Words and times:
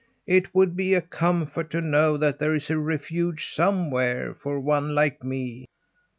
It 0.25 0.55
would 0.55 0.75
be 0.75 0.95
a 0.95 1.01
comfort 1.01 1.69
to 1.69 1.79
know 1.79 2.17
that 2.17 2.39
there 2.39 2.55
is 2.55 2.71
a 2.71 2.79
refuge 2.79 3.53
somewhere 3.53 4.33
for 4.33 4.59
one 4.59 4.95
like 4.95 5.23
me." 5.23 5.67